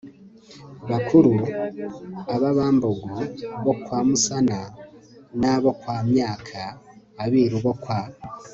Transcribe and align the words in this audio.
bakuru, 0.89 1.33
ab'abambogo 2.35 3.09
bo 3.63 3.73
kwa 3.83 3.99
musana 4.07 4.59
n'abo 5.39 5.71
kwa 5.81 5.97
myaka. 6.11 6.61
abiru 7.23 7.57
bo 7.65 7.73
kwa 7.83 7.99